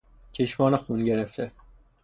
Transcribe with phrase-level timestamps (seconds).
[0.31, 1.51] چشمان خون گرفته